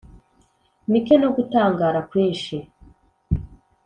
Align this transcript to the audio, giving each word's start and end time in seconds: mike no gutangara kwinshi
mike 0.91 1.15
no 1.21 1.29
gutangara 1.35 1.99
kwinshi 2.09 2.55